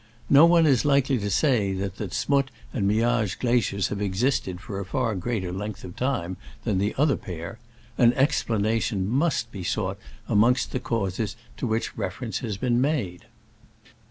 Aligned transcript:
No 0.31 0.47
one 0.47 0.65
is 0.65 0.83
likely 0.83 1.19
to 1.19 1.29
say 1.29 1.73
that 1.73 1.97
the 1.97 2.05
Z'Mutt 2.07 2.47
and 2.73 2.87
Miage 2.87 3.37
glaciers 3.37 3.89
have 3.89 4.01
existed 4.01 4.59
for 4.59 4.79
a 4.79 4.83
far 4.83 5.13
greater 5.13 5.51
length 5.53 5.83
of 5.83 5.95
time 5.95 6.37
than 6.63 6.79
the 6.79 6.95
other 6.97 7.15
pair: 7.15 7.59
an 7.99 8.11
explanation 8.13 9.07
must 9.07 9.51
be 9.51 9.63
sought 9.63 9.99
amongst 10.27 10.71
the 10.71 10.79
causes 10.79 11.35
to 11.57 11.67
which 11.67 11.95
reference 11.95 12.39
has 12.39 12.57
been 12.57 12.81
made. 12.81 13.25